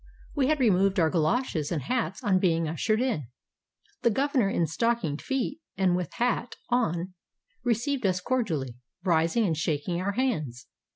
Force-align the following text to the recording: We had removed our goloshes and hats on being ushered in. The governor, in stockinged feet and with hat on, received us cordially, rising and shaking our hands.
We 0.35 0.47
had 0.47 0.59
removed 0.59 0.99
our 0.99 1.11
goloshes 1.11 1.71
and 1.71 1.83
hats 1.83 2.23
on 2.23 2.39
being 2.39 2.67
ushered 2.67 2.99
in. 2.99 3.27
The 4.01 4.09
governor, 4.09 4.49
in 4.49 4.65
stockinged 4.65 5.21
feet 5.21 5.59
and 5.77 5.95
with 5.95 6.13
hat 6.13 6.55
on, 6.71 7.13
received 7.63 8.07
us 8.07 8.19
cordially, 8.19 8.77
rising 9.03 9.45
and 9.45 9.55
shaking 9.55 10.01
our 10.01 10.13
hands. 10.13 10.65